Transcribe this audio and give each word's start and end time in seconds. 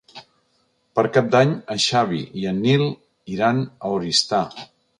Per 0.99 1.03
Cap 1.17 1.27
d'Any 1.35 1.51
en 1.75 1.83
Xavi 1.85 2.21
i 2.43 2.47
en 2.55 2.63
Nil 2.65 2.87
iran 3.35 3.61
a 3.69 3.93
Oristà. 3.99 4.41